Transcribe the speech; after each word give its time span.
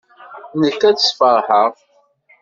Nekk 0.61 0.81
ad 0.89 0.95
tt-sfeṛḥeɣ. 0.97 1.71